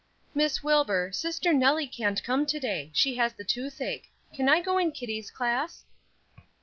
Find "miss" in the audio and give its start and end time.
0.33-0.63